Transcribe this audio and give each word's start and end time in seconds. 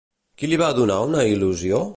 Qui 0.41 0.49
li 0.53 0.57
va 0.61 0.71
donar 0.79 0.97
una 1.11 1.27
il·lusió? 1.35 1.87